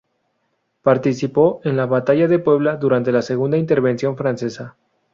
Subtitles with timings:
[0.81, 4.75] Participó en la Batalla de Puebla durante la Segunda Intervención Francesa.